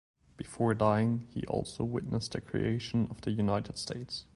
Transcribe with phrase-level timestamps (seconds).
[0.35, 4.25] Before dying, he also witnessed the creation of the United States.